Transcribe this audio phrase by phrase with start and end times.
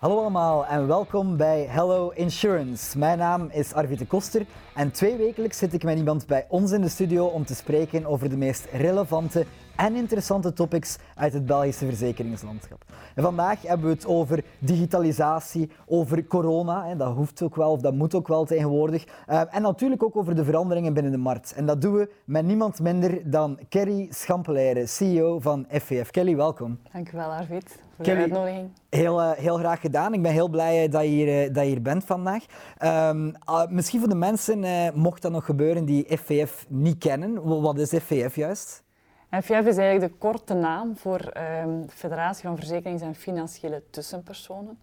[0.00, 2.98] Hallo allemaal en welkom bij Hello Insurance.
[2.98, 6.80] Mijn naam is Arvid Koster en twee wekelijks zit ik met iemand bij ons in
[6.80, 9.46] de studio om te spreken over de meest relevante
[9.80, 12.84] en interessante topics uit het Belgische verzekeringslandschap.
[13.14, 17.80] En vandaag hebben we het over digitalisatie, over corona, hè, dat hoeft ook wel of
[17.80, 21.52] dat moet ook wel tegenwoordig, uh, en natuurlijk ook over de veranderingen binnen de markt.
[21.52, 26.10] En dat doen we met niemand minder dan Kerry Schampeleire, CEO van FVF.
[26.10, 26.78] Kelly, welkom.
[26.92, 28.70] Dank u wel, Arvid, voor Kelly, de uitnodiging.
[28.90, 30.14] Heel, uh, heel graag gedaan.
[30.14, 32.44] Ik ben heel blij dat je hier, uh, dat je hier bent vandaag.
[32.84, 33.32] Um,
[33.68, 37.60] misschien voor de mensen, mocht dat nog gebeuren, die FVF niet kennen.
[37.62, 38.88] Wat is FVF juist?
[39.30, 44.78] FVF is eigenlijk de korte naam voor um, de Federatie van Verzekerings- en Financiële Tussenpersonen.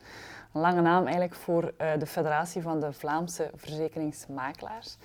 [0.53, 4.97] Een lange naam eigenlijk voor uh, de Federatie van de Vlaamse Verzekeringsmakelaars.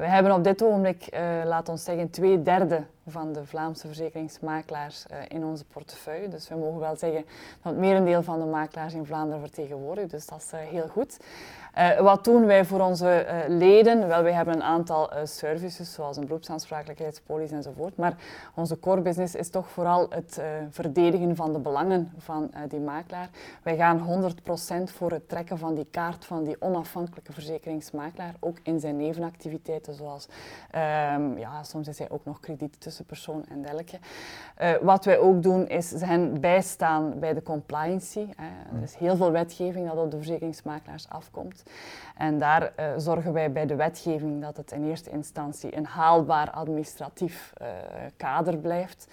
[0.00, 5.04] We hebben op dit ogenblik, uh, laat ons zeggen, twee derde van de Vlaamse verzekeringsmakelaars
[5.10, 6.28] uh, in onze portefeuille.
[6.28, 7.24] Dus we mogen wel zeggen
[7.62, 10.10] dat het merendeel van de makelaars in Vlaanderen vertegenwoordigt.
[10.10, 11.16] Dus dat is uh, heel goed.
[12.00, 14.08] Wat doen wij voor onze leden?
[14.08, 17.96] Wel, wij hebben een aantal services, zoals een beroepsaansprakelijkheidspolis enzovoort.
[17.96, 18.16] Maar
[18.54, 20.40] onze core business is toch vooral het
[20.70, 23.28] verdedigen van de belangen van die makelaar.
[23.62, 24.32] Wij gaan
[24.90, 29.89] 100% voor het trekken van die kaart van die onafhankelijke verzekeringsmakelaar, ook in zijn nevenactiviteiten,
[29.94, 30.28] zoals
[30.74, 33.98] um, ja, soms is hij ook nog krediet tussen persoon en dergelijke.
[34.60, 38.26] Uh, wat wij ook doen is hen bijstaan bij de compliancy.
[38.36, 38.76] Hè.
[38.76, 41.62] Er is heel veel wetgeving dat op de verzekeringsmakelaars afkomt.
[42.16, 46.50] En daar uh, zorgen wij bij de wetgeving dat het in eerste instantie een haalbaar
[46.50, 47.68] administratief uh,
[48.16, 49.08] kader blijft.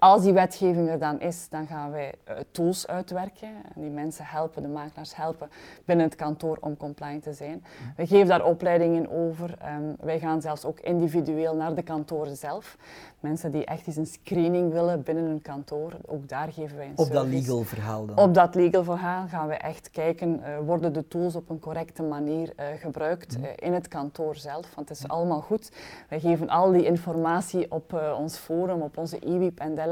[0.00, 3.48] Als die wetgeving er dan is, dan gaan wij uh, tools uitwerken.
[3.74, 5.48] En die mensen helpen, de makelaars helpen
[5.84, 7.64] binnen het kantoor om compliant te zijn.
[7.96, 9.54] We geven daar opleidingen over.
[9.78, 12.76] Um, wij gaan zelfs ook individueel naar de kantoren zelf.
[13.20, 16.98] Mensen die echt eens een screening willen binnen een kantoor, ook daar geven wij een
[16.98, 17.24] Op service.
[17.24, 18.18] dat legal verhaal dan?
[18.18, 22.02] Op dat legal verhaal gaan we echt kijken, uh, worden de tools op een correcte
[22.02, 23.44] manier uh, gebruikt mm.
[23.56, 24.74] in het kantoor zelf.
[24.74, 25.72] Want het is allemaal goed.
[26.08, 29.86] Wij geven al die informatie op ons forum, op onze e-web en dergelijke.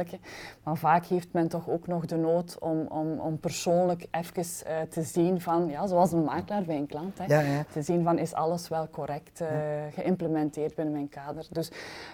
[0.62, 4.80] Maar vaak heeft men toch ook nog de nood om, om, om persoonlijk even uh,
[4.90, 7.64] te zien van, ja, zoals een makelaar bij een klant, hè, ja, ja.
[7.72, 9.90] te zien van is alles wel correct uh, ja.
[9.90, 11.46] geïmplementeerd binnen mijn kader.
[11.50, 11.70] Dus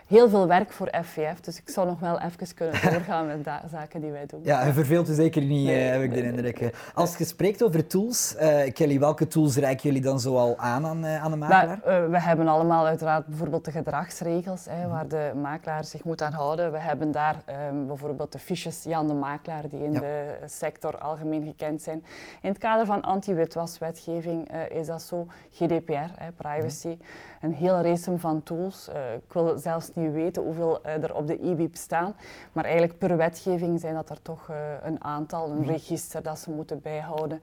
[0.06, 4.00] heel veel werk voor FVF, dus ik zou nog wel even kunnen doorgaan met zaken
[4.00, 4.41] die wij doen.
[4.43, 6.60] Ja, je verveelt u zeker niet, nee, heb ik de indruk.
[6.60, 8.37] Nee, Als je spreekt over tools,
[8.72, 11.81] Kelly, welke tools reiken jullie dan zoal aan aan, aan de makelaar?
[11.84, 16.32] Nou, we hebben allemaal uiteraard bijvoorbeeld de gedragsregels, hè, waar de makelaar zich moet aan
[16.32, 16.72] houden.
[16.72, 17.37] We hebben daar
[17.72, 20.00] um, bijvoorbeeld de fiches Jan de Makelaar, die in ja.
[20.00, 22.05] de sector algemeen gekend zijn.
[22.43, 25.27] In het kader van anti-witwaswetgeving uh, is dat zo.
[25.50, 26.99] GDPR, hè, privacy,
[27.41, 28.88] een heel race van tools.
[28.88, 32.15] Uh, ik wil zelfs niet weten hoeveel uh, er op de e-web staan,
[32.53, 34.50] maar eigenlijk per wetgeving zijn dat er toch
[34.82, 35.65] een aantal, een mm.
[35.65, 37.43] register dat ze moeten bijhouden.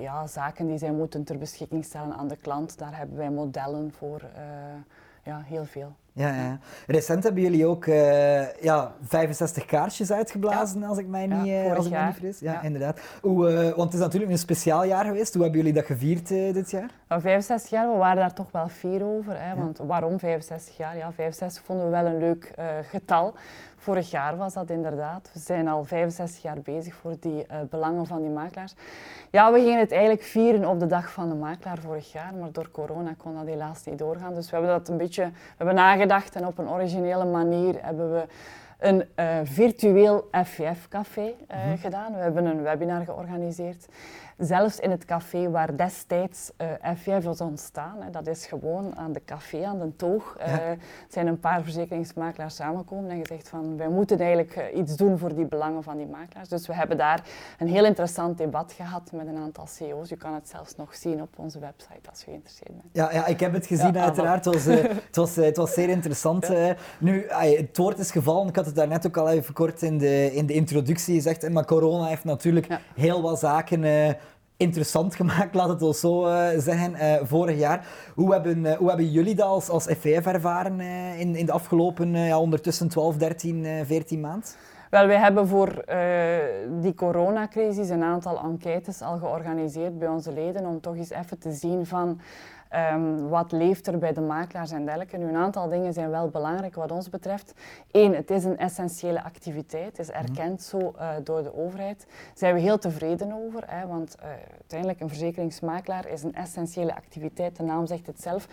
[0.00, 3.92] ja, zaken die zij moeten ter beschikking stellen aan de klant, daar hebben wij modellen
[3.92, 4.22] voor.
[5.22, 5.92] ja, heel veel.
[6.14, 6.58] Ja, ja.
[6.86, 10.86] Recent hebben jullie ook uh, ja, 65 kaarsjes uitgeblazen, ja.
[10.86, 12.38] als ik mij niet, ja, als ik mij niet fris.
[12.38, 13.00] Ja, ja, inderdaad.
[13.20, 15.34] Hoe, uh, want het is natuurlijk een speciaal jaar geweest.
[15.34, 16.90] Hoe hebben jullie dat gevierd uh, dit jaar?
[17.08, 19.34] Nou, 65 jaar, we waren daar toch wel fier over.
[19.36, 20.96] Hè, want waarom 65 jaar?
[20.96, 22.52] Ja, 65 vonden we wel een leuk
[22.82, 23.34] getal.
[23.82, 25.30] Vorig jaar was dat inderdaad.
[25.32, 28.74] We zijn al 65 jaar bezig voor die belangen van die makelaars.
[29.30, 32.52] Ja, we gingen het eigenlijk vieren op de dag van de makelaar vorig jaar, maar
[32.52, 34.34] door corona kon dat helaas niet doorgaan.
[34.34, 38.12] Dus we hebben dat een beetje we hebben nagedacht en op een originele manier hebben
[38.12, 38.26] we
[38.82, 41.78] een uh, virtueel FVF-café uh, mm -hmm.
[41.78, 42.12] gedaan.
[42.12, 43.88] We hebben een webinar georganiseerd.
[44.44, 46.50] Zelfs in het café waar destijds
[47.06, 48.02] uh, was ontstaan.
[48.02, 50.36] Hè, dat is gewoon aan de café, aan de toog.
[50.38, 50.76] Ja.
[51.08, 55.46] zijn een paar verzekeringsmakelaars samengekomen en gezegd van wij moeten eigenlijk iets doen voor die
[55.46, 56.48] belangen van die makelaars.
[56.48, 57.22] Dus we hebben daar
[57.58, 60.08] een heel interessant debat gehad met een aantal CEO's.
[60.08, 62.88] Je kan het zelfs nog zien op onze website als je geïnteresseerd bent.
[62.92, 64.44] Ja, ja ik heb het gezien ja, uiteraard.
[64.44, 64.64] Het was,
[65.08, 66.48] het, was, het was zeer interessant.
[66.98, 68.48] Nu, het woord is gevallen.
[68.48, 71.50] Ik had het daarnet ook al even kort in de, in de introductie gezegd.
[71.50, 73.84] Maar corona heeft natuurlijk heel wat zaken
[74.62, 77.86] interessant gemaakt, laat het wel zo uh, zeggen, uh, vorig jaar.
[78.14, 80.80] Hoe hebben, hoe hebben jullie dat als, als FVF ervaren
[81.18, 84.48] in, in de afgelopen ja, ondertussen 12, 13, 14 maanden?
[84.90, 85.84] Wel, wij hebben voor
[86.80, 91.52] die coronacrisis een aantal enquêtes al georganiseerd bij onze leden om toch eens even te
[91.52, 92.20] zien van
[92.92, 95.16] Um, wat leeft er bij de makelaars en dergelijke?
[95.16, 97.54] Nu, een aantal dingen zijn wel belangrijk wat ons betreft.
[97.90, 99.96] Eén, het is een essentiële activiteit.
[99.96, 100.16] Het is mhm.
[100.16, 101.98] erkend zo uh, door de overheid.
[101.98, 106.94] Daar zijn we heel tevreden over, hè, want uh, uiteindelijk een verzekeringsmakelaar is een essentiële
[106.94, 107.56] activiteit.
[107.56, 108.48] De naam zegt het zelf.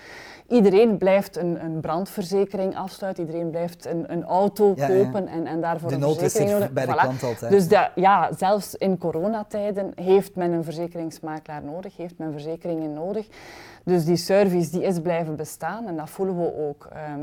[0.48, 3.25] Iedereen blijft een, een brandverzekering afsluiten.
[3.25, 6.86] Iedereen blijft een, een auto kopen En, en daarvoor de een verzekering nood is bij
[6.86, 7.51] de klant altijd.
[7.51, 13.27] Dus ja, zelfs in coronatijden heeft men een verzekeringsmakelaar nodig, heeft men verzekeringen nodig.
[13.89, 16.88] Dus die service die is blijven bestaan en dat voelen we ook.
[16.94, 17.19] Ehm,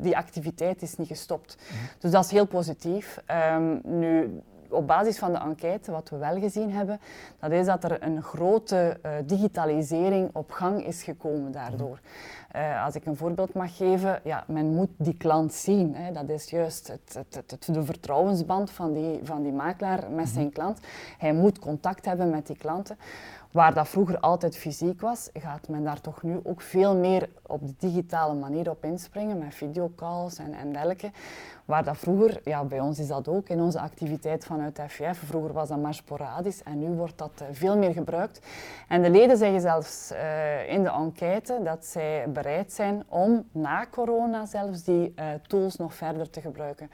[0.00, 1.56] die activiteit is niet gestopt.
[1.56, 1.76] Mhm.
[1.98, 3.22] Dus dat is heel positief.
[3.56, 7.00] Um, nu, op basis van de enquête, wat we wel gezien hebben,
[7.38, 12.00] dat is dat er een grote uh, digitalisering op gang is gekomen daardoor.
[12.56, 15.94] Uh, als ik een voorbeeld mag geven, ja, men moet die klant zien.
[15.94, 16.12] Hè.
[16.12, 20.46] Dat is juist het, het, het, de vertrouwensband van die, van die makelaar met zijn
[20.46, 20.54] mhm.
[20.54, 20.80] klant.
[21.18, 22.98] Hij moet contact hebben met die klanten.
[23.58, 27.66] Waar dat vroeger altijd fysiek was, gaat men daar toch nu ook veel meer op
[27.66, 31.10] de digitale manier op inspringen, met videocalls en, en dergelijke.
[31.64, 35.52] Waar dat vroeger, ja, bij ons is dat ook in onze activiteit vanuit FVF, vroeger
[35.52, 38.46] was dat maar sporadisch en nu wordt dat eh, veel meer gebruikt.
[38.88, 43.86] En de leden zeggen zelfs uh, in de enquête dat zij bereid zijn om na
[43.90, 46.90] corona zelfs die uh, tools nog verder te gebruiken.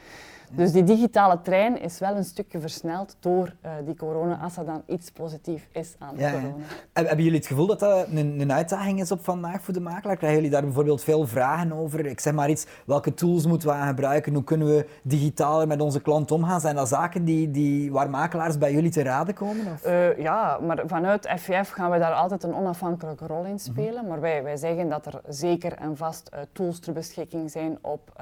[0.56, 4.64] Dus die digitale trein is wel een stukje versneld door uh, die corona, als er
[4.64, 6.54] dan iets positief is aan ja, corona.
[6.92, 10.16] Hebben jullie het gevoel dat dat een, een, uitdaging is op vandaag voor de makelaar?
[10.16, 12.06] Krijgen jullie daar bijvoorbeeld veel vragen over?
[12.06, 14.34] Ik zeg maar iets, welke tools moeten we gebruiken?
[14.34, 16.60] Hoe kunnen we digitaler met onze klant omgaan?
[16.60, 19.66] Zijn dat zaken die, die, waar makelaars bij jullie te raden komen?
[19.72, 19.86] Of?
[19.86, 24.00] Uh, ja, maar vanuit FVF gaan we daar altijd een onafhankelijke rol in spelen.
[24.00, 24.08] Mhm.
[24.08, 28.12] Maar wij, wij zeggen dat er zeker en vast uh, tools ter beschikking zijn op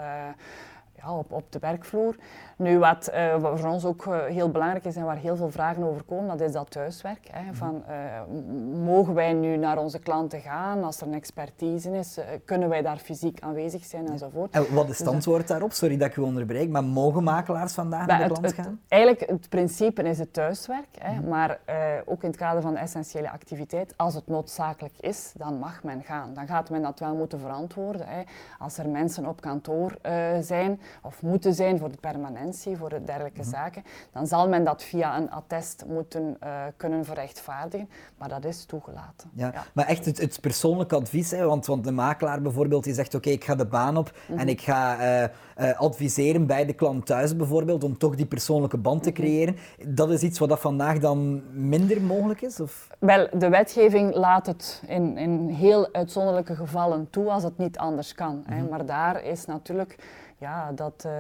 [1.03, 2.17] ja, op, op de werkvloer.
[2.57, 5.83] Nu, wat, uh, voor ons ook uh, heel belangrijk is en waar heel veel vragen
[5.83, 7.29] over komen, dat is dat thuiswerk.
[7.31, 7.43] Hè.
[7.43, 7.55] Mhm.
[7.55, 12.19] Van, uh, mogen wij nu naar onze klanten gaan als er een expertise is?
[12.45, 14.55] kunnen wij daar fysiek aanwezig zijn enzovoort?
[14.55, 15.73] En wat is het dus, antwoord daarop?
[15.73, 18.81] Sorry dat ik u onderbreek, maar mogen makelaars vandaag naar de klant gaan?
[18.89, 21.29] eigenlijk, het principe is het thuiswerk, hè, mhm.
[21.29, 21.59] maar
[22.05, 26.03] ook in het kader van de essentiële activiteit, als het noodzakelijk is, dan mag men
[26.03, 26.35] gaan.
[26.35, 28.07] Dan gaat men dat wel moeten verantwoorden.
[28.07, 28.23] Hè.
[28.59, 29.97] Als er mensen op kantoor
[30.41, 33.51] zijn, of moeten zijn voor de permanentie, voor de dergelijke mhm.
[33.51, 37.89] zaken, dan zal men dat via een attest moeten uh, kunnen verrechtvaardigen.
[38.19, 39.31] Maar dat is toegelaten.
[39.35, 43.15] Ja, Maar echt het, het persoonlijke advies, hè, want, want de makelaar bijvoorbeeld die zegt
[43.15, 44.49] oké, ik ga de baan op en mhm.
[44.49, 45.29] ik ga uh,
[45.59, 49.21] uh, adviseren bij de klant thuis bijvoorbeeld om toch die persoonlijke band te mhm.
[49.21, 49.57] creëren.
[49.87, 52.61] Dat is iets wat dat vandaag dan minder mogelijk is?
[52.61, 52.89] Of?
[52.99, 58.15] Wel, de wetgeving laat het in, in heel uitzonderlijke gevallen toe als het niet anders
[58.15, 58.43] kan.
[58.47, 58.63] Hè.
[58.63, 59.97] Maar daar is natuurlijk
[60.43, 61.13] ja, dat, uh,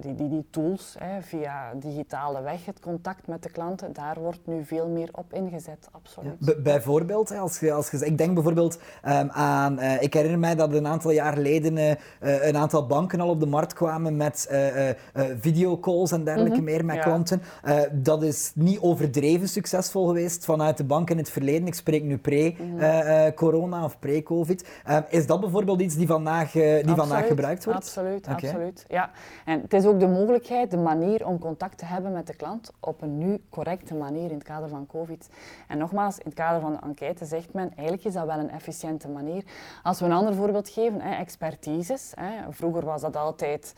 [0.00, 4.40] die, die, die tools hè, via digitale weg, het contact met de klanten, daar wordt
[4.44, 6.62] nu veel meer op ingezet, absoluut.
[6.62, 10.72] bijvoorbeeld, als je, als je, ik denk bijvoorbeeld um, aan, uh, ik herinner mij dat
[10.72, 11.92] een aantal jaar geleden uh,
[12.46, 14.50] een aantal banken al op de markt kwamen met
[15.40, 17.42] videocalls en dergelijke mhm, meer met klanten.
[17.92, 21.66] dat is niet overdreven succesvol geweest vanuit de bank in het verleden.
[21.66, 23.84] Ik spreek nu pre-corona mhm.
[23.84, 24.68] of pre-covid.
[25.08, 27.80] is dat bijvoorbeeld iets die vandaag, die vandaag gebruikt wordt?
[27.80, 29.10] Absoluut absoluut, Ja.
[29.44, 32.72] En het is ook de mogelijkheid, de manier om contact te hebben met de klant
[32.80, 35.28] op een nu correcte manier in het kader van COVID.
[35.68, 38.50] En nogmaals, in het kader van de enquête zegt men, eigenlijk is dat wel een
[38.50, 39.44] efficiënte manier.
[39.82, 42.12] Als we een ander voorbeeld geven, hè, expertises.
[42.14, 42.52] Hè.
[42.52, 43.74] Vroeger was dat altijd,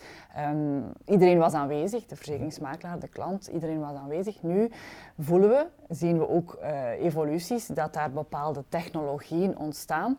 [0.50, 4.42] um, iedereen was aanwezig, de verzekeringsmakelaar, de klant, iedereen was aanwezig.
[4.42, 4.70] Nu
[5.18, 10.18] voelen we, zien we ook uh, evoluties, dat daar bepaalde technologieën ontstaan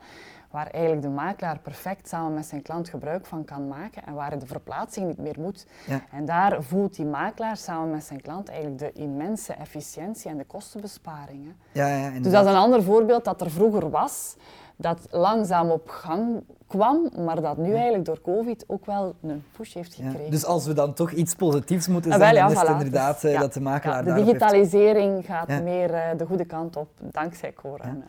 [0.55, 4.39] waar eigenlijk de makelaar perfect samen met zijn klant gebruik van kan maken en waar
[4.39, 5.65] de verplaatsing niet meer moet.
[5.87, 6.01] Ja.
[6.11, 10.43] En daar voelt die makelaar samen met zijn klant eigenlijk de immense efficiëntie en de
[10.43, 11.55] kostenbesparingen.
[11.71, 14.35] Ja, ja, dus dat is een ander voorbeeld dat er vroeger was,
[14.75, 19.73] dat langzaam op gang kwam, maar dat nu eigenlijk door COVID ook wel een push
[19.73, 20.31] heeft gekregen.
[20.31, 23.39] dus als we dan toch iets positiefs moeten ah, zeggen, dan is het inderdaad dus,
[23.39, 28.03] dat de makelaar ja, De digitalisering gaat meer uh, de goede kant op, dankzij corona.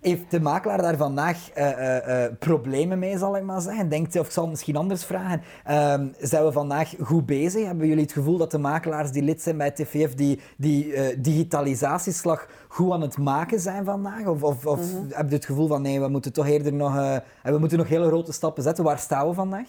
[0.00, 3.88] Heeft de makelaar daar vandaag uh, uh, problemen mee, zal ik maar zeggen?
[3.88, 7.66] Denkt u, of ik zal het misschien anders vragen, ehm, zijn we vandaag goed bezig?
[7.66, 12.46] Hebben jullie het gevoel dat de makelaars die lid zijn bij TVF die, die digitalisatieslag
[12.68, 14.26] goed aan het maken zijn vandaag?
[14.26, 16.94] Of, of, of mm heb je het gevoel van nee, we moeten toch eerder nog,
[17.42, 18.84] we moeten nog hele grote stappen zetten.
[18.84, 19.68] Waar staan we vandaag?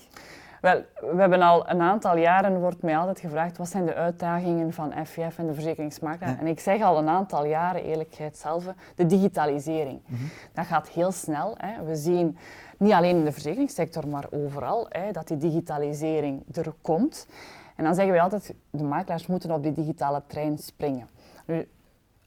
[0.62, 4.74] Wel, we hebben al een aantal jaren, wordt mij altijd gevraagd, wat zijn de uitdagingen
[4.74, 6.40] van FVF en de verzekeringsmakelaar?
[6.40, 8.66] En ik zeg al een aantal jaren, eerlijkheid zelf,
[8.96, 10.02] de digitalisering.
[10.06, 10.24] Mhm.
[10.54, 11.54] Dat gaat heel snel.
[11.58, 11.84] Hè.
[11.84, 12.38] We zien
[12.78, 17.28] niet alleen in de verzekeringssector, maar overal, hè, dat die digitalisering er komt.
[17.76, 21.08] En dan zeggen wij altijd, de makelaars moeten op die digitale trein springen.
[21.46, 21.68] Nu,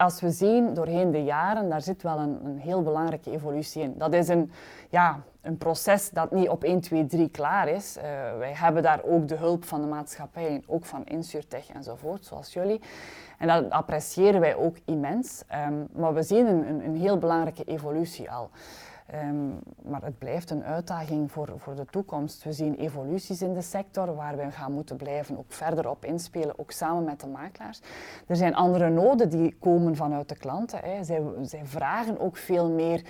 [0.00, 3.94] als we zien doorheen de jaren, daar zit wel een, een heel belangrijke evolutie in.
[3.98, 4.50] Dat is een,
[4.88, 7.96] ja, een proces dat niet op 1, 2, 3 klaar is.
[7.96, 8.02] Uh,
[8.38, 12.80] wij hebben daar ook de hulp van de maatschappij, ook van Insurtech enzovoort, zoals jullie.
[13.38, 15.42] En dat appreciëren wij ook immens.
[15.68, 18.50] Um, maar we zien een, een, een heel belangrijke evolutie al.
[19.14, 22.44] Um, maar het blijft een uitdaging voor, voor de toekomst.
[22.44, 26.58] We zien evoluties in de sector waar we gaan moeten blijven ook verder op inspelen,
[26.58, 27.80] ook samen met de makelaars.
[28.26, 30.78] Er zijn andere noden die komen vanuit de klanten.
[30.78, 31.04] Hè.
[31.04, 33.02] Zij, zij vragen ook veel meer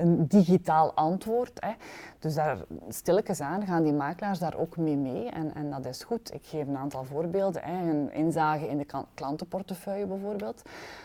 [0.00, 1.52] een digitaal antwoord.
[1.54, 1.70] Hè.
[2.18, 6.02] Dus daar stilletjes aan gaan die makelaars daar ook mee mee en, en dat is
[6.02, 6.34] goed.
[6.34, 7.62] Ik geef een aantal voorbeelden.
[7.64, 7.90] Hè.
[7.90, 10.62] Een inzage in de klantenportefeuille bijvoorbeeld.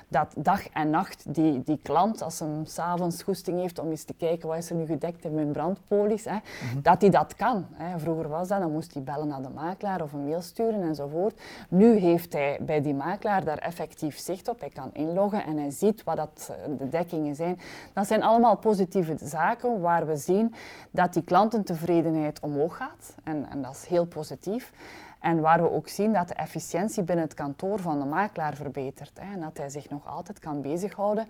[0.08, 4.14] Dat dag en nacht die, die klant, als hij s'avonds goesting heeft om eens te
[4.14, 6.82] kijken wat is er nu gedekt in mijn brandpolis, hè, mhm.
[6.82, 7.66] dat hij dat kan.
[7.72, 8.00] Hè.
[8.00, 11.42] Vroeger was dat, dan moest hij bellen naar de makelaar of een mail sturen enzovoort.
[11.70, 14.60] Nu heeft hij bij die makelaar daar effectief zicht op.
[14.60, 17.60] Hij kan inloggen en hij ziet wat dat, eh, de dekkingen zijn.
[17.94, 18.85] Dat zijn allemaal positieve
[19.24, 20.54] zaken waar we zien
[20.92, 23.16] dat die klantentevredenheid omhoog gaat.
[23.24, 24.72] En, en dat is heel positief.
[25.20, 29.20] En waar we ook zien dat de efficiëntie binnen het kantoor van de makelaar verbetert.
[29.20, 31.28] Hè, en dat hij zich nog altijd kan bezighouden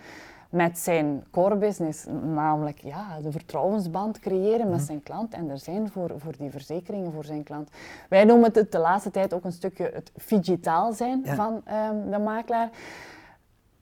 [0.50, 4.86] met zijn core business, namelijk ja, de vertrouwensband creëren met mhm.
[4.86, 7.70] zijn klant en er zijn voor, voor die verzekeringen voor zijn klant.
[8.10, 12.20] Wij noemen het de laatste tijd ook een stukje het digitaal zijn van um, de
[12.20, 12.70] makelaar.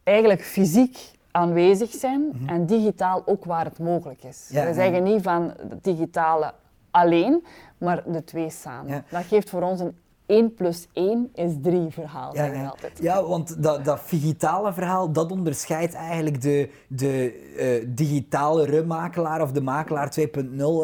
[0.03, 2.49] Eigenlijk fysiek aanwezig zijn mhm.
[2.49, 4.49] en digitaal ook waar het mogelijk is.
[4.51, 6.53] We zeggen niet van digitale
[6.91, 7.45] alleen,
[7.77, 9.05] maar de twee samen.
[9.09, 9.97] Dat geeft voor ons een
[10.33, 12.67] 1 plus 1 is 3 verhaal, ja, ja.
[12.67, 12.99] altijd.
[13.01, 19.51] Ja, want dat, dat digitale verhaal, dat onderscheidt eigenlijk de, de uh, digitale remakelaar of
[19.51, 20.25] de makelaar 2.0,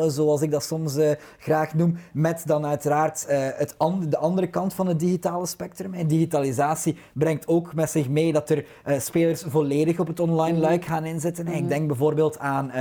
[0.07, 4.47] zoals ik dat soms uh, graag noem, met dan uiteraard uh, het and de andere
[4.47, 5.93] kant van het digitale spectrum.
[5.93, 8.65] En digitalisatie brengt ook met zich mee dat er
[8.97, 11.45] spelers volledig op het online mm luik gaan inzetten.
[11.45, 12.71] Mm Ik denk bijvoorbeeld aan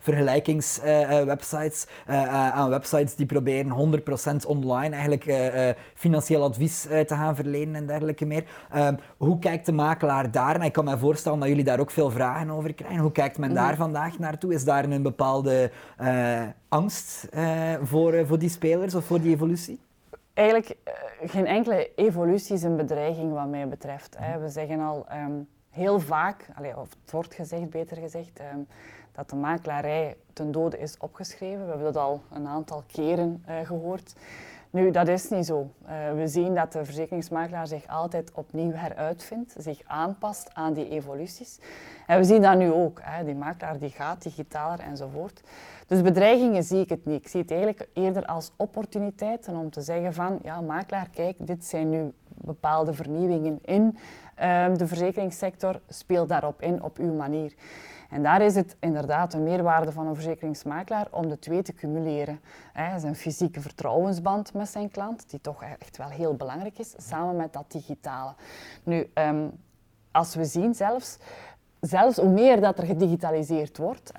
[0.00, 1.86] vergelijkingswebsites,
[2.52, 4.00] aan websites die proberen
[4.42, 5.24] 100% online eigenlijk
[5.94, 8.44] financieel advies uh, te gaan verlenen en dergelijke meer.
[8.74, 10.54] Uh, hoe kijkt de makelaar daar?
[10.54, 12.98] En ik kan me voorstellen dat jullie daar ook veel vragen over krijgen.
[12.98, 13.76] Hoe kijkt men daar mhm.
[13.76, 14.54] vandaag naartoe?
[14.54, 17.28] Is daar een bepaalde uh, angst
[17.82, 19.80] voor, voor die spelers of voor die evolutie?
[20.34, 20.76] Eigenlijk
[21.24, 24.16] geen enkele evolutie is een bedreiging wat mij betreft.
[24.18, 24.38] Hè.
[24.38, 28.66] We zeggen al um, heel vaak, allez, of het wordt gezegd, beter gezegd, um,
[29.12, 31.64] dat de makelaarij ten dode is opgeschreven.
[31.64, 34.14] We hebben dat al een aantal keren gehoord.
[34.70, 35.70] Nu, dat is niet zo.
[35.82, 41.60] Uh, we zien dat de verzekeringsmakelaar zich altijd opnieuw heruitvindt, zich aanpast aan die evoluties.
[42.06, 43.00] En we zien dat nu ook.
[43.02, 43.24] Hè.
[43.24, 45.40] Die makelaar die gaat digitaler enzovoort.
[45.86, 47.20] Dus bedreigingen zie ik het niet.
[47.20, 51.64] Ik zie het eigenlijk eerder als opportuniteiten om te zeggen van, ja, makelaar, kijk, dit
[51.64, 53.98] zijn nu bepaalde vernieuwingen in
[54.40, 55.80] uh, de verzekeringssector.
[55.88, 57.54] Speel daarop in op uw manier.
[58.10, 62.40] En daar is het inderdaad een meerwaarde van een verzekeringsmakelaar om de twee te cumuleren.
[63.02, 67.52] Een fysieke vertrouwensband met zijn klant, die toch echt wel heel belangrijk is, samen met
[67.52, 68.34] dat digitale.
[68.82, 69.48] Nu, ehm,
[70.10, 71.18] als we zien zelfs,
[71.80, 74.12] zelfs hoe meer dat er gedigitaliseerd wordt,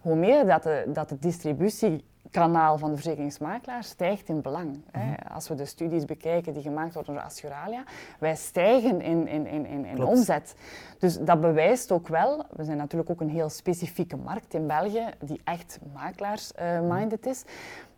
[0.00, 4.80] hoe meer dat de, dat de distributie kanaal van de verzekeringsmakelaar stijgt in belang.
[4.90, 5.04] Hè.
[5.04, 5.32] Mhm.
[5.32, 7.84] Als we de studies bekijken die gemaakt worden door Assuralia,
[8.18, 10.54] wij stijgen in, in, in, in, in omzet.
[10.98, 15.08] Dus dat bewijst ook wel, we zijn natuurlijk ook een heel specifieke markt in België,
[15.24, 17.44] die echt makelaars-minded is.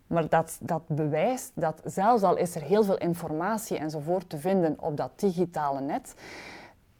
[0.07, 4.75] Maar dat, dat bewijst dat zelfs al is er heel veel informatie enzovoort te vinden
[4.79, 6.15] op dat digitale net,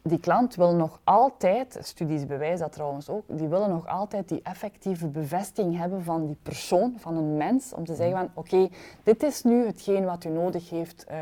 [0.02, 4.40] die klant wil nog altijd, studies bewijzen dat trouwens ook, die willen nog altijd die
[4.42, 8.68] effectieve bevestiging hebben van die persoon, van een mens, om te zeggen van oké,
[9.02, 11.16] dit is nu hetgeen wat u nodig heeft uh,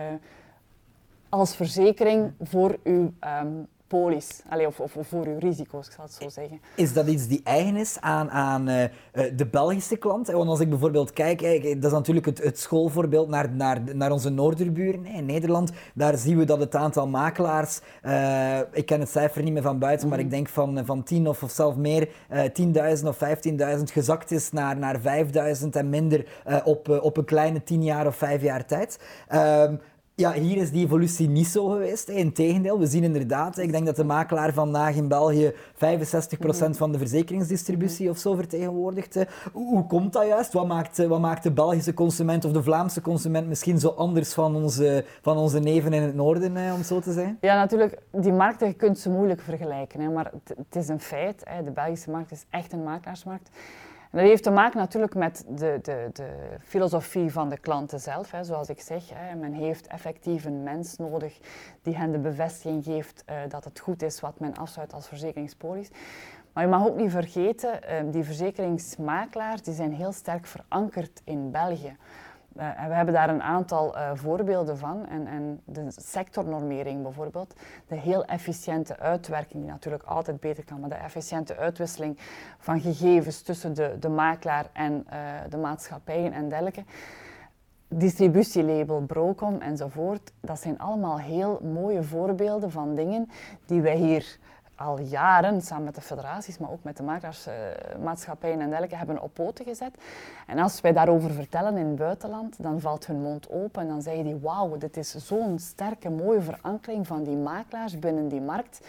[1.28, 6.12] als verzekering voor uw um, polis, Allee, of, of, voor uw risico's, ik zal het
[6.12, 6.60] zo zeggen.
[6.74, 8.84] Is dat iets die eigen is aan, aan uh,
[9.36, 10.26] de Belgische klant?
[10.26, 11.40] Want als ik bijvoorbeeld kijk,
[11.80, 15.72] dat is natuurlijk het, het schoolvoorbeeld naar, naar, naar onze noorderburen in Nederland.
[15.94, 19.78] Daar zien we dat het aantal makelaars, uh, ik ken het cijfer niet meer van
[19.78, 20.34] buiten, maar ik mhm.
[20.34, 23.18] denk van, van 10 of, of zelf meer, uh, 10.000 of
[23.78, 25.00] 15.000 gezakt is naar, naar
[25.62, 26.26] 5.000 en minder
[26.64, 28.98] op, op een kleine 10 jaar of 5 jaar tijd.
[29.28, 29.74] Ehm,
[30.18, 32.08] ja, hier is die evolutie niet zo geweest.
[32.08, 35.56] Integendeel, we zien inderdaad, ik denk dat de makelaar vandaag in België 65%
[36.70, 39.24] van de verzekeringsdistributie of zo vertegenwoordigt.
[39.52, 40.52] Hoe komt dat juist?
[40.52, 44.54] Wat maakt, wat maakt de Belgische consument of de Vlaamse consument misschien zo anders van
[44.54, 47.38] onze, van onze neven in het noorden, om zo te zeggen?
[47.40, 51.42] Ja, natuurlijk, die markten, je kunt ze moeilijk vergelijken, hè, maar het is een feit.
[51.44, 51.62] Hè.
[51.62, 53.50] De Belgische markt is echt een makelaarsmarkt.
[54.16, 56.28] Dat heeft te maken natuurlijk met de, de, de
[56.64, 58.30] filosofie van de klanten zelf.
[58.30, 58.44] Hè.
[58.44, 61.38] Zoals ik zeg, hè, men heeft effectief een mens nodig
[61.82, 65.90] die hen de bevestiging geeft uh, dat het goed is wat men afsluit als verzekeringspolis.
[66.52, 71.50] Maar je mag ook niet vergeten, uh, die verzekeringsmakelaars die zijn heel sterk verankerd in
[71.50, 71.96] België.
[72.56, 75.06] En we hebben daar een aantal uh, voorbeelden van.
[75.06, 77.54] En, en, de sectornormering bijvoorbeeld,
[77.88, 82.18] de heel efficiënte uitwerking, die natuurlijk altijd beter kan, maar de efficiënte uitwisseling
[82.58, 86.84] van gegevens tussen de, de makelaar en uh, de maatschappijen en dergelijke.
[87.88, 93.28] Distributielabel, Brocom enzovoort, dat zijn allemaal heel mooie voorbeelden van dingen
[93.66, 94.38] die wij hier
[94.76, 99.34] al jaren samen met de federaties, maar ook met de makelaarsmaatschappijen en dergelijke hebben op
[99.34, 99.94] poten gezet.
[100.46, 104.02] En als wij daarover vertellen in het buitenland, dan valt hun mond open en dan
[104.02, 108.86] zeggen die wauw, dit is zo'n sterke, mooie verankering van die makelaars binnen die markt.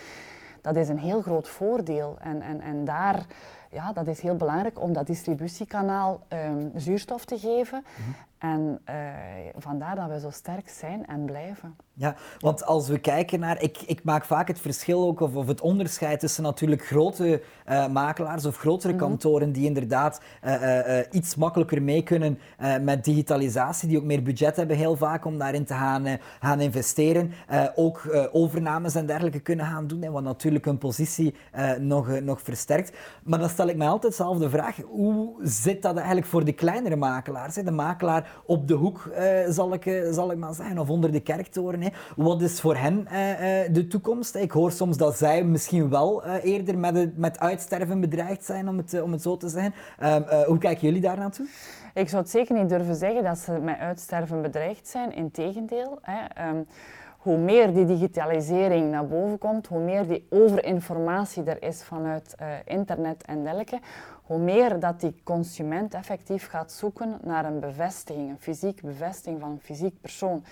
[0.61, 3.25] Dat is een heel groot voordeel en, en, en daar
[3.71, 7.85] ja, dat is heel belangrijk om dat distributiekanaal um, zuurstof te geven.
[7.95, 8.95] Mm En uh,
[9.55, 11.75] vandaar dat we zo sterk zijn en blijven.
[11.93, 15.47] Ja, want als we kijken naar, ik, ik maak vaak het verschil ook, of, of
[15.47, 19.07] het onderscheid tussen natuurlijk grote uh, makelaars of grotere mm -hmm.
[19.07, 22.39] kantoren die inderdaad uh, iets makkelijker mee kunnen
[22.81, 26.05] met digitalisatie, die ook meer budget hebben heel vaak om daarin te gaan,
[26.39, 27.31] gaan investeren.
[27.75, 31.35] ook overnames en dergelijke kunnen gaan doen, hè, wat natuurlijk hun positie
[31.79, 32.97] nog, nog versterkt.
[33.23, 36.95] Maar dan stel ik mij altijd dezelfde vraag, hoe zit dat eigenlijk voor de kleinere
[36.95, 37.55] makelaars?
[37.55, 37.63] Hè?
[37.63, 39.09] De makelaar op de hoek,
[39.49, 41.91] zal, ik, zal ik maar zeggen, of onder de kerktoren.
[42.15, 43.11] Wat is voor hen uh,
[43.73, 44.35] de toekomst?
[44.35, 49.01] Ik hoor soms dat zij misschien wel eerder met, met uitsterven bedreigd zijn, om het,
[49.01, 49.73] om het zo te zeggen.
[49.99, 51.47] Ehm, hoe kijken jullie daar naartoe?
[51.93, 55.15] Ik zou het zeker niet durven zeggen dat ze met uitsterven bedreigd zijn.
[55.15, 55.99] Integendeel.
[56.01, 56.49] Hè.
[56.49, 56.65] Um,
[57.17, 63.23] hoe meer die digitalisering naar boven komt, hoe meer die overinformatie er is vanuit internet
[63.25, 63.79] en dergelijke,
[64.27, 69.51] hoe meer dat die consument effectief gaat zoeken naar een bevestiging, een fysiek bevestiging van
[69.51, 70.43] een fysiek persoon.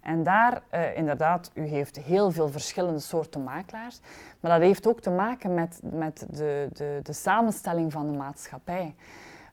[0.00, 4.00] En daar, uh, inderdaad, u heeft heel veel verschillende soorten makelaars,
[4.40, 8.94] maar dat heeft ook te maken met, met de, de, de samenstelling van de maatschappij.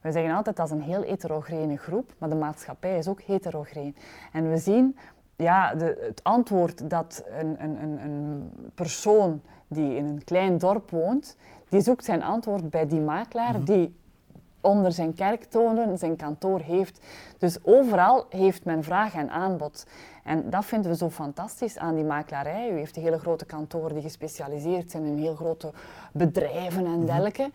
[0.02, 3.96] We zeggen altijd dat is een heel heterogene groep, maar de maatschappij is ook heterogeen.
[4.32, 4.96] En we zien
[5.36, 11.36] ja, de, het antwoord dat een, een, een persoon die in een klein dorp woont,
[11.68, 13.64] die zoekt zijn antwoord bij die makelaar mm -hmm.
[13.64, 13.94] die
[14.60, 17.00] onder zijn kerktonen zijn kantoor heeft.
[17.38, 19.86] Dus overal heeft men vraag en aanbod.
[20.24, 22.70] En dat vinden we zo fantastisch aan die makelaarij.
[22.70, 25.72] U heeft hele grote kantoren die gespecialiseerd zijn in heel grote
[26.12, 27.50] bedrijven en dergelijke.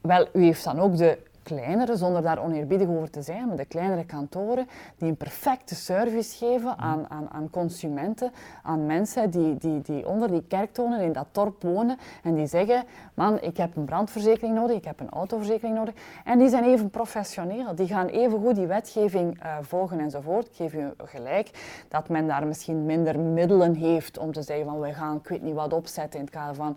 [0.00, 3.64] Wel, u heeft dan ook de kleinere, zonder daar oneerbiedig over te zijn, maar de
[3.64, 9.82] kleinere kantoren die een perfecte service geven aan, aan, aan consumenten, aan mensen die, die,
[9.82, 13.84] die onder die kerktonen in dat dorp wonen en die zeggen, man, ik heb een
[13.84, 15.94] brandverzekering nodig, ik heb een autoverzekering nodig.
[16.24, 20.46] En die zijn even professioneel, die gaan even goed die wetgeving uh, volgen enzovoort.
[20.46, 21.50] Ik geef u gelijk
[21.88, 25.42] dat men daar misschien minder middelen heeft om te zeggen van, wij gaan, ik weet
[25.42, 26.76] niet wat opzetten in het kader van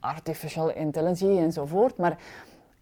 [0.00, 2.18] artificial intelligence enzovoort, maar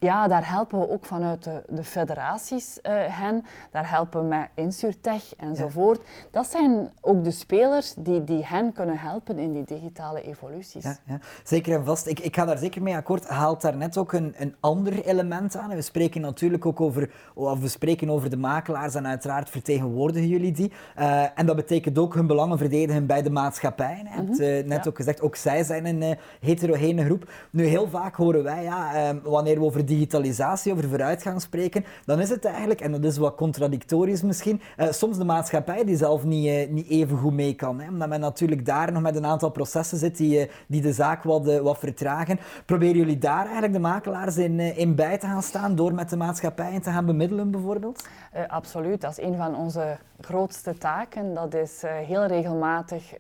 [0.07, 3.45] ja, daar helpen we ook vanuit de, de federaties uh, hen.
[3.71, 6.01] Daar helpen we met Insurtech enzovoort.
[6.05, 6.29] Ja.
[6.31, 10.85] Dat zijn ook de spelers die, die hen kunnen helpen in die digitale evoluties.
[10.85, 11.19] Ja, ja.
[11.45, 12.07] Zeker en vast.
[12.07, 13.29] Ik, ik ga daar zeker mee akkoord.
[13.29, 15.69] Haalt daar net ook een, een ander element aan.
[15.69, 20.53] We spreken natuurlijk ook over, of we spreken over de makelaars en uiteraard vertegenwoordigen jullie
[20.53, 20.73] die.
[20.99, 24.01] Uh, en dat betekent ook hun belangen verdedigen bij de maatschappij.
[24.03, 27.31] Je hebt uh, net ook gezegd, ook zij zijn een heterogene groep.
[27.51, 32.29] Nu, heel vaak horen wij, ja, wanneer we over digitalisatie, over vooruitgang spreken, dan is
[32.29, 36.47] het eigenlijk, en dat is wat contradictorisch misschien, uh, soms de maatschappij die zelf niet,
[36.47, 37.81] uh, niet even goed mee kan.
[37.81, 37.89] Hè?
[37.89, 41.23] Omdat men natuurlijk daar nog met een aantal processen zit die, uh, die de zaak
[41.23, 42.39] wat, wat vertragen.
[42.67, 46.17] Proberen jullie daar eigenlijk de makelaars in, in bij te gaan staan door met de
[46.17, 48.09] maatschappij te gaan bemiddelen bijvoorbeeld?
[48.49, 51.35] absoluut, dat is een van onze grootste taken.
[51.35, 53.13] Dat is heel regelmatig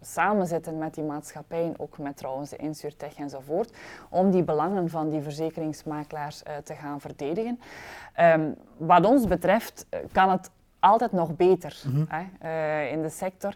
[0.00, 3.72] samenzitten met die maatschappijen, ook met trouwens de Insurtech enzovoort,
[4.10, 7.60] om die belangen van die verzekeringsmakelaars uh, te gaan verdedigen.
[8.20, 10.50] Um, wat ons betreft kan het
[10.82, 12.06] altijd nog beter mm -hmm.
[12.08, 12.24] hè,
[12.84, 13.54] uh, in de sector.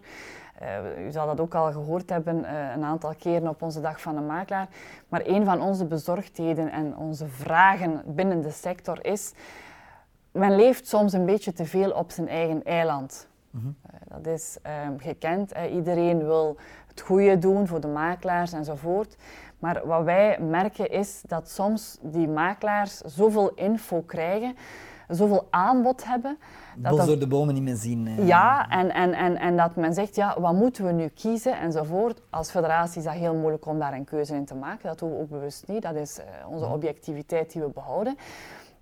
[0.62, 4.01] Uh, u zal dat ook al gehoord hebben uh, een aantal keren op onze dag
[4.01, 4.68] van de makelaar.
[5.09, 9.33] Maar een van onze bezorgdheden en onze vragen binnen de sector is:
[10.31, 13.29] men leeft soms een beetje te veel op zijn eigen eiland.
[13.51, 13.77] Mm -hmm.
[13.87, 15.53] uh, dat is um, gekend.
[15.72, 19.16] iedereen wil het goede doen voor de makelaars enzovoort.
[19.58, 24.56] Maar wat wij merken is dat soms die makelaars zoveel info krijgen,
[25.08, 26.38] zoveel aanbod hebben.
[26.76, 28.06] Dat Bos door de bomen niet meer zien.
[28.06, 28.26] Eh.
[28.26, 32.22] Ja, en, en, en, en dat men zegt, ja, wat moeten we nu kiezen enzovoort.
[32.30, 34.88] Als federatie is dat heel moeilijk om daar een keuze in te maken.
[34.88, 35.82] Dat doen we ook bewust niet.
[35.82, 38.16] Dat is uh, onze objectiviteit die we behouden.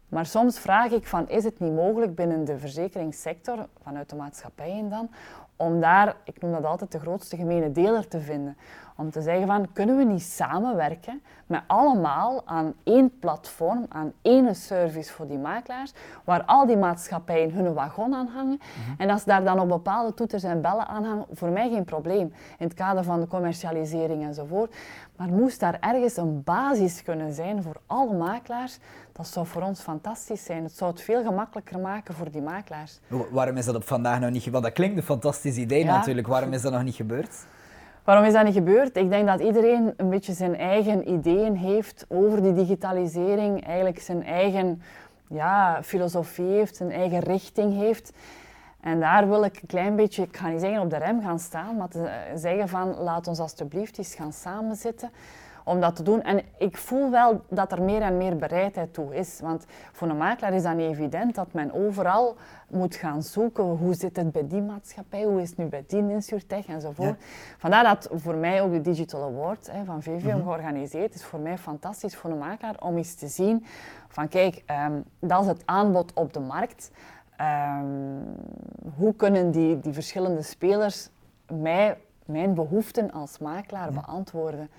[0.08, 4.88] Maar soms vraag ik van, is het niet mogelijk binnen de verzekeringssector, vanuit de maatschappijen
[4.88, 5.10] dan,
[5.56, 8.56] om daar, ik noem dat altijd de grootste gemene deler te vinden.
[8.96, 14.54] Om te zeggen van, kunnen we niet samenwerken met allemaal aan één platform, aan één
[14.54, 15.92] service voor die makelaars,
[16.24, 18.60] waar al die maatschappijen hun wagon aan hangen.
[18.60, 19.02] Mhm.
[19.02, 22.32] En als daar dan op bepaalde toeters en bellen aan hangen, voor mij geen probleem.
[22.58, 24.74] In het kader van de commercialisering enzovoort.
[25.16, 28.78] Maar moest daar ergens een basis kunnen zijn voor alle makelaars,
[29.12, 30.62] dat zou voor ons fantastisch zijn.
[30.62, 33.00] Het zou het veel gemakkelijker maken voor die makelaars.
[33.30, 36.26] Waarom is dat op vandaag nog niet Want dat klinkt een fantastisch idee natuurlijk.
[36.26, 37.46] Waarom is dat nog niet gebeurd?
[38.04, 38.96] Waarom is dat niet gebeurd?
[38.96, 44.24] Ik denk dat iedereen een beetje zijn eigen ideeën heeft over die digitalisering, eigenlijk zijn
[44.24, 44.82] eigen
[45.28, 48.12] ja, filosofie heeft, zijn eigen richting heeft.
[48.80, 51.38] En daar wil ik een klein beetje, ik ga niet zeggen op de rem gaan
[51.38, 51.88] staan, maar
[52.34, 55.10] zeggen van laat ons alsjeblieft eens gaan samenzitten
[55.64, 56.22] om dat te doen.
[56.22, 59.40] En ik voel wel dat er meer en meer bereidheid toe is.
[59.40, 62.36] Want voor een makelaar is dat niet evident dat men overal
[62.68, 63.64] moet gaan zoeken.
[63.64, 65.24] Hoe zit het bij die maatschappij?
[65.24, 67.24] Hoe is het nu bij die Insurtech enzovoort.
[67.58, 70.42] Vandaar dat voor mij ook de Digital Award hè, van VVM mhm.
[70.42, 71.24] georganiseerd is.
[71.24, 73.64] Voor mij fantastisch voor een makelaar om eens te zien
[74.08, 76.90] van kijk, um, dat is het aanbod op de markt.
[77.36, 77.86] Ehm,
[78.96, 81.08] hoe kunnen die, die verschillende spelers
[81.46, 84.70] mij, mijn behoeften als makelaar beantwoorden?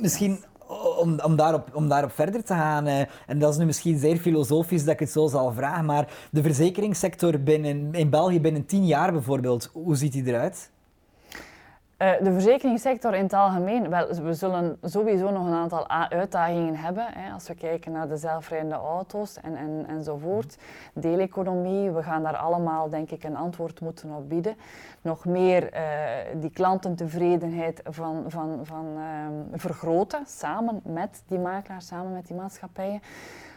[0.00, 0.44] Misschien
[0.98, 4.16] om, om, daarop, om daarop verder te gaan, eh, en dat is nu misschien zeer
[4.16, 8.86] filosofisch dat ik het zo zal vragen, maar de verzekeringssector binnen, in België binnen tien
[8.86, 10.70] jaar bijvoorbeeld, hoe ziet die eruit?
[12.04, 17.06] Uh, de verzekeringssector in het algemeen, wel, we zullen sowieso nog een aantal uitdagingen hebben.
[17.14, 20.58] Hè, als we kijken naar de zelfrijdende auto's en, en, enzovoort.
[20.94, 24.56] Deeleconomie, we gaan daar allemaal denk ik een antwoord moeten op bieden.
[25.02, 25.80] Nog meer uh,
[26.40, 29.04] die klantentevredenheid van, van, van uh,
[29.52, 33.00] vergroten, samen met die makelaars, samen met die maatschappijen.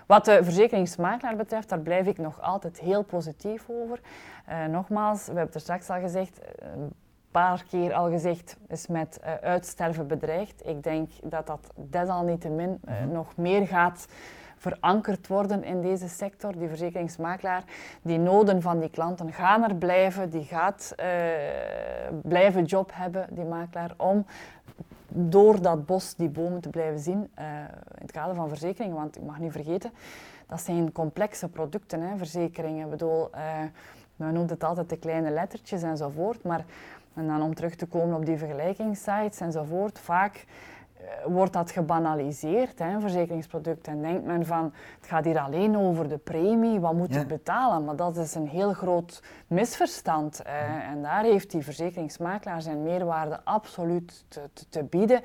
[0.05, 3.99] Wat de verzekeringsmakelaar betreft, daar blijf ik nog altijd heel positief over.
[4.49, 6.39] Uh, nogmaals, we hebben het er straks al gezegd,
[7.38, 10.67] paar keer al gezegd, is met uh, uitsterven bedreigd.
[10.67, 14.08] Ik denk dat dat desalniettemin uh, nog meer gaat
[14.58, 16.58] verankerd worden in deze sector.
[16.58, 17.63] Die verzekeringsmakelaar,
[18.02, 21.06] die noden van die klanten gaan er blijven, die gaat uh,
[22.23, 24.26] blijven job hebben, die makelaar, om
[25.08, 28.95] door dat bos die bomen te blijven zien in het kader van verzekeringen.
[28.95, 29.91] Want ik mag niet vergeten,
[30.47, 32.84] dat zijn complexe producten, hè, verzekeringen.
[32.84, 33.30] Ik bedoel,
[34.15, 36.65] men noemt het altijd de kleine lettertjes enzovoort, maar
[37.17, 40.45] en dan om terug te komen op die vergelijkingssites enzovoort, vaak
[41.25, 43.88] wordt dat gebanaliseerd, hè, een verzekeringsproduct.
[43.88, 47.86] En denkt men van, het gaat hier alleen over de premie, wat moet ik betalen?
[47.86, 50.41] Maar dat is een heel groot misverstand.
[50.41, 55.21] Eh, en daar heeft die verzekeringsmakelaar zijn meerwaarde absoluut te, te, bieden,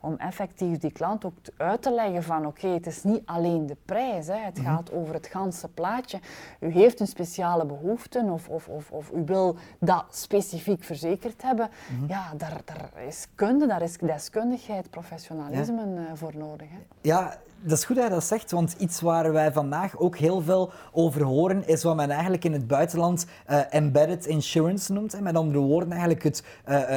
[0.00, 3.76] om effectief die klant ook uit te leggen van, oké, het is niet alleen de
[3.84, 4.66] prijs, hè, het mhm.
[4.66, 6.18] gaat over het ganse plaatje.
[6.60, 11.70] U heeft een speciale behoefte of, of, of, of u wil dat specifiek verzekerd hebben.
[11.88, 12.08] Mhm.
[12.08, 16.06] Ja, daar, daar is kunde, daar is deskundigheid, professionaliteit professionalisme ja.
[16.06, 16.68] Eh, voor nodig.
[16.70, 16.78] Hè?
[17.00, 20.42] Ja, dat is goed dat je dat zegt, want iets waar wij vandaag ook heel
[20.42, 25.12] veel over horen, is wat men eigenlijk in het buitenland uh, embedded insurance noemt.
[25.12, 25.20] Hè.
[25.20, 26.88] Met andere woorden, eigenlijk het, uh, uh,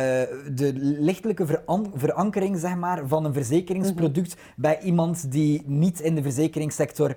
[0.55, 1.61] de lichtelijke
[1.95, 4.43] verankering zeg maar, van een verzekeringsproduct mhm.
[4.55, 7.15] bij iemand die niet in de verzekeringssector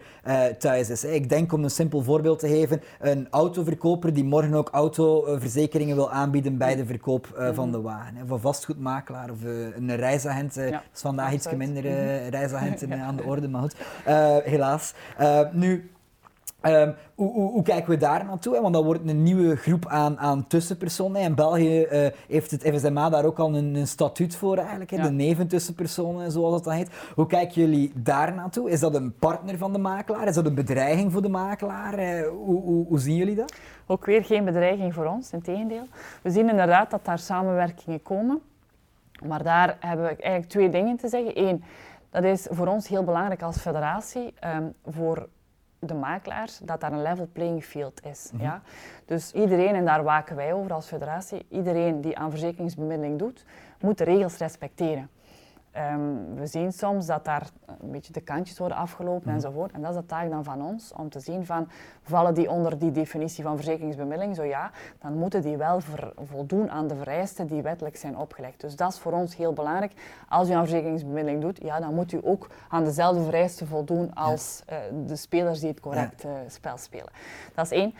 [0.58, 1.04] thuis is.
[1.04, 6.10] Ik denk, om een simpel voorbeeld te geven, een autoverkoper die morgen ook autoverzekeringen wil
[6.10, 7.76] aanbieden bij de verkoop van mhm.
[7.76, 8.14] de wagen.
[8.22, 10.54] Of een vastgoedmakelaar of een reisagent.
[10.54, 12.28] Ja, dat is vandaag iets minder mhm.
[12.30, 13.76] reisagenten aan de orde maar goed.
[14.08, 14.94] Uh, helaas.
[15.20, 15.90] Uh, nu,
[16.62, 18.60] um, hoe, hoe, hoe, kijken we daar naartoe?
[18.60, 21.22] Want dat wordt een nieuwe groep aan, aan tussenpersonen.
[21.22, 24.90] En België uh, heeft het FSMA daar ook al een, een statuut voor eigenlijk.
[24.90, 25.02] Ja.
[25.02, 26.90] De neventussenpersonen, zoals dat dan heet.
[27.14, 28.70] Hoe kijken jullie daar naartoe?
[28.70, 30.28] Is dat een partner van de makelaar?
[30.28, 32.24] Is dat een bedreiging voor de makelaar?
[32.24, 33.54] hoe, hoe, hoe zien jullie dat?
[33.86, 35.86] Ook weer geen bedreiging voor ons, in tegendeel.
[36.22, 38.40] We zien inderdaad dat daar samenwerkingen komen.
[39.26, 41.38] Maar daar hebben we eigenlijk twee dingen te zeggen.
[41.38, 41.64] Eén,
[42.12, 45.28] dat is voor ons heel belangrijk als federatie, um, voor
[45.78, 48.30] de makelaars, dat daar een level playing field is.
[48.32, 48.42] Mhm.
[48.42, 48.62] ja?
[49.04, 53.44] Dus iedereen, en daar waken wij over als federatie, iedereen die aan verzekeringsbemiddeling doet,
[53.80, 55.10] moet de regels respecteren.
[55.76, 57.46] Um, we zien soms dat daar
[57.80, 59.34] een beetje de kantjes worden afgelopen mm.
[59.34, 59.72] enzovoort.
[59.72, 61.68] En dat is de taak dan van ons, om te zien van,
[62.02, 64.36] vallen die onder die definitie van verzekeringsbemiddeling?
[64.36, 65.80] Zo ja, dan moeten die wel
[66.30, 68.60] voldoen aan de vereisten die wettelijk zijn opgelegd.
[68.60, 69.92] Dus dat is voor ons heel belangrijk.
[70.28, 74.62] Als u aan verzekeringsbemiddeling doet, ja, dan moet u ook aan dezelfde vereisten voldoen als
[74.70, 77.12] uh, de spelers die het correct uh, spel spelen.
[77.54, 77.94] Dat is één.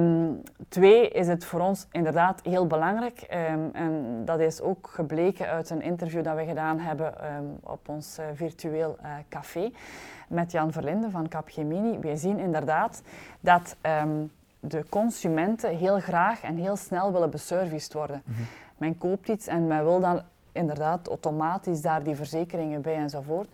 [0.00, 5.48] Um, twee is het voor ons inderdaad heel belangrijk, um, en dat is ook gebleken
[5.48, 9.70] uit een interview dat we gedaan hebben hebben ehm, op ons uh, virtueel uh, café
[10.28, 11.98] met Jan Verlinde van Capgemini.
[11.98, 13.02] Wij zien inderdaad
[13.40, 18.22] dat um, de consumenten heel graag en heel snel willen beserviced worden.
[18.24, 18.46] Mm -hmm.
[18.76, 23.48] Men koopt iets en men wil dan inderdaad automatisch daar die verzekeringen bij enzovoort.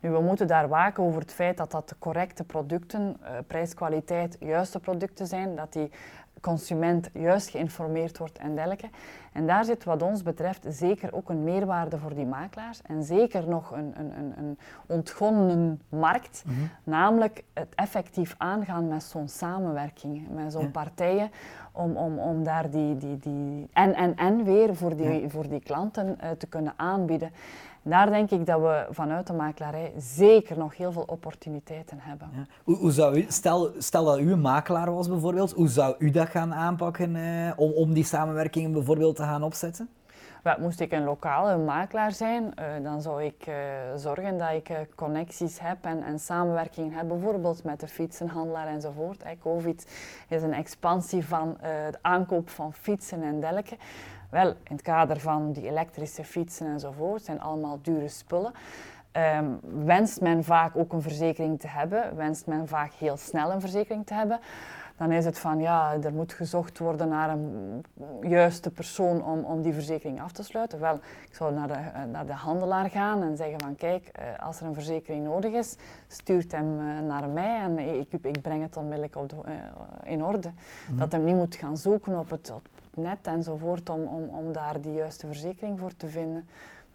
[0.00, 4.36] Nu, we moeten daar waken over het feit dat dat de correcte producten, uh, prijs-kwaliteit,
[4.40, 5.90] juiste producten zijn, dat die
[6.40, 8.88] consument juist geïnformeerd wordt en dergelijke.
[9.32, 13.48] En daar zit wat ons betreft zeker ook een meerwaarde voor die makelaars en zeker
[13.48, 16.70] nog een, een, een, een ontgonnen markt, mm -hmm.
[16.84, 20.68] namelijk het effectief aangaan met zo'n samenwerking, met zo'n ja.
[20.68, 21.30] partijen,
[21.72, 25.28] om, om, om daar die, die, die en, en, en weer voor die, ja.
[25.28, 27.30] voor die klanten uh, te kunnen aanbieden.
[27.82, 32.28] Daar denk ik dat we vanuit de makelaarij zeker nog heel veel opportuniteiten hebben.
[32.32, 32.46] Ja.
[32.64, 36.10] Hoe, hoe, zou u, stel, stel dat u een makelaar was bijvoorbeeld, hoe zou u
[36.10, 39.88] dat gaan aanpakken eh, om, om die samenwerkingen bijvoorbeeld te gaan opzetten?
[40.42, 43.54] Wel, moest ik een lokale makelaar zijn, uh, dan zou ik uh,
[43.96, 49.22] zorgen dat ik uh, connecties heb en, en samenwerking heb, bijvoorbeeld met de fietsenhandelaar enzovoort.
[49.22, 49.90] Hey, Covid
[50.28, 53.76] is een expansie van de aankoop van fietsen en dergelijke.
[54.30, 58.52] Wel, in het kader van die elektrische fietsen enzovoort, zijn allemaal dure spullen.
[59.12, 63.60] Um, wenst men vaak ook een verzekering te hebben, wenst men vaak heel snel een
[63.60, 64.40] verzekering te hebben,
[64.96, 67.84] dan is het van ja, er moet gezocht worden naar een
[68.20, 70.80] juiste persoon om, om die verzekering af te sluiten.
[70.80, 74.66] Wel, ik zou naar de, naar de handelaar gaan en zeggen van kijk, als er
[74.66, 75.76] een verzekering nodig is,
[76.08, 79.36] stuurt hem naar mij en ik, ik breng het onmiddellijk op de,
[80.02, 80.50] in orde.
[80.90, 80.98] Mm.
[80.98, 84.80] Dat hem niet moet gaan zoeken op het, op net enzovoort om, om, om daar
[84.80, 86.48] die juiste verzekering voor te vinden.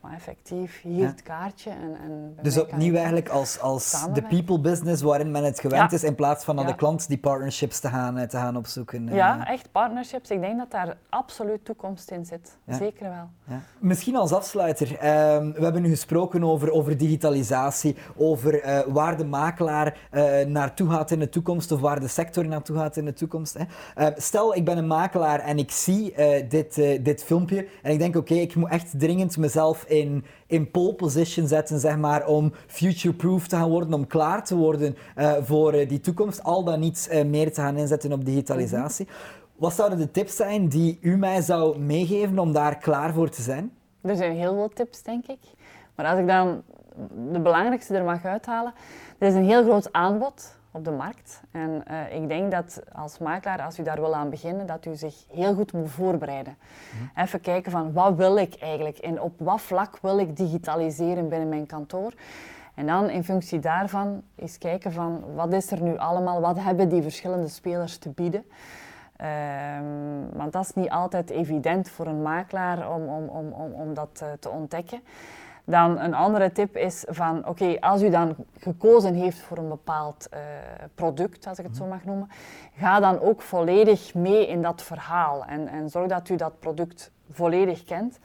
[0.06, 1.08] Maar effectief, hier ja.
[1.08, 1.70] het kaartje.
[1.70, 5.98] En, en dus opnieuw eigenlijk als, als de people business waarin men het gewend ja.
[5.98, 6.72] is, in plaats van aan ja.
[6.72, 9.08] de klant die partnerships te gaan, te gaan opzoeken.
[9.14, 10.32] Ja, echt partnerships.
[10.32, 12.58] Ik denk dat daar absoluut toekomst in zit.
[12.68, 13.58] Zeker wel.
[13.80, 19.26] Misschien als afsluiter, um, we hebben nu gesproken over, over digitalisatie, over uh, waar de
[19.26, 23.14] makelaar uh, naartoe gaat in de toekomst of waar de sector naartoe gaat in de
[23.14, 23.58] toekomst.
[23.58, 24.12] Hè.
[24.16, 26.14] Stel, ik ben een makelaar en ik zie
[26.48, 30.72] dit, dit filmpje en ik denk, oké, okay, ik moet echt dringend mezelf in, in
[30.72, 35.34] pole position zetten, zeg maar, om future-proof te gaan worden, om klaar te worden uh,
[35.42, 39.06] voor uh, die toekomst, al dan niet uh, meer te gaan inzetten op digitalisatie.
[39.06, 39.44] Mm-hmm.
[39.56, 43.42] Wat zouden de tips zijn die u mij zou meegeven om daar klaar voor te
[43.42, 43.72] zijn?
[44.02, 45.40] Er zijn heel veel tips, denk ik.
[45.96, 46.64] Maar als ik dan
[47.32, 48.74] de belangrijkste er mag uithalen,
[49.18, 51.42] er is een heel groot aanbod op de markt.
[51.52, 54.96] En uh, ik denk dat als makelaar, als u daar wil aan beginnen, dat u
[54.96, 56.58] zich heel goed moet voorbereiden.
[57.00, 57.24] Mm.
[57.24, 61.50] Even kijken van wat wil ik eigenlijk en op wat vlak wil ik digitaliseren binnen
[61.50, 62.14] mijn kantoor.
[62.74, 66.90] En dan in functie daarvan eens kijken van wat is er nu allemaal, wat hebben
[66.90, 68.46] die verschillende spelers te bieden.
[69.22, 73.94] Um, want dat is niet altijd evident voor een makelaar om, om, om, om, om
[73.94, 75.02] dat uh, te ontdekken.
[75.66, 79.70] Dan een andere tip is van, oké, okay, als u dan gekozen heeft voor een
[79.70, 80.40] bepaald uh,
[80.96, 82.30] product, als ik het zo mag noemen,
[82.78, 87.12] ga dan ook volledig mee in dat verhaal en, en zorg dat u dat product
[87.32, 88.20] volledig kent.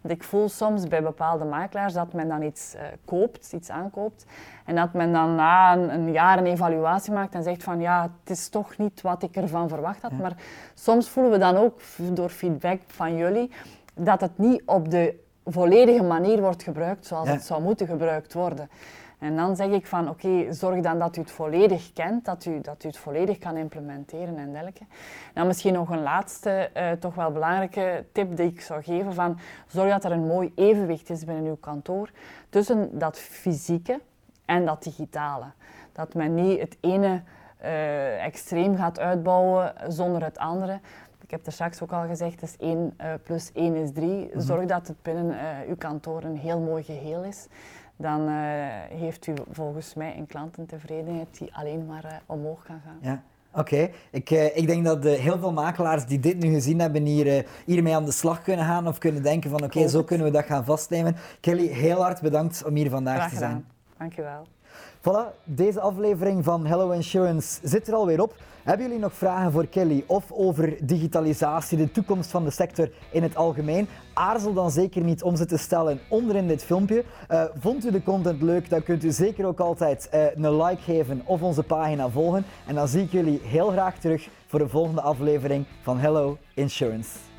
[0.00, 4.26] Want ik voel soms bij bepaalde makelaars dat men dan iets uh, koopt, iets aankoopt,
[4.64, 8.02] en dat men dan na een, een, jaar een evaluatie maakt en zegt van ja,
[8.02, 10.10] het is toch niet wat ik ervan verwacht had.
[10.10, 10.16] Ja.
[10.16, 10.36] Maar
[10.74, 11.80] soms voelen we dan ook
[12.12, 13.50] door feedback van jullie
[13.94, 17.34] dat het niet op de volledige manier wordt gebruikt zoals ja.
[17.34, 18.68] het zou moeten gebruikt worden.
[19.18, 22.44] En dan zeg ik van oké, okay, zorg dan dat u het volledig kent, dat
[22.44, 24.84] u, dat u het volledig kan implementeren en dergelijke.
[25.34, 29.38] Dan misschien nog een laatste, uh, toch wel belangrijke tip die ik zou geven van
[29.66, 32.10] zorg dat er een mooi evenwicht is binnen uw kantoor
[32.48, 34.00] tussen dat fysieke
[34.44, 35.46] en dat digitale.
[35.92, 37.22] Dat men niet het ene
[37.62, 40.80] uh, extreem gaat uitbouwen zonder het andere.
[41.34, 44.08] Ik heb er straks ook al gezegd, dus 1 uh, plus 1 is 3.
[44.08, 44.40] Mm -hmm.
[44.40, 47.46] Zorg dat het binnen uh, uw kantoor een heel mooi geheel is.
[47.96, 48.34] Dan uh,
[48.88, 52.98] heeft u volgens mij een klantentevredenheid die alleen maar omhoog kan gaan.
[53.00, 53.22] Ja.
[53.50, 53.94] Oké, okay.
[54.10, 57.26] ik, uh, ik denk dat uh, heel veel makelaars die dit nu gezien hebben hier,
[57.26, 60.26] uh, hiermee aan de slag kunnen gaan of kunnen denken van oké, okay, zo kunnen
[60.26, 61.16] we dat gaan vastnemen.
[61.40, 63.66] Kelly, heel hard bedankt om hier vandaag te zijn.
[63.98, 64.46] Dankjewel.
[65.08, 68.34] Voilà, deze aflevering van Hello Insurance zit er alweer op.
[68.62, 73.22] Hebben jullie nog vragen voor Kelly of over digitalisatie, de toekomst van de sector in
[73.22, 73.88] het algemeen?
[74.14, 77.04] Aarzel dan zeker niet om ze te stellen onderin dit filmpje.
[77.30, 80.82] Uh, vond u de content leuk, dan kunt u zeker ook altijd uh, een like
[80.82, 82.44] geven of onze pagina volgen.
[82.66, 87.33] En dan zie ik jullie heel graag terug voor de volgende aflevering van Hello Insurance.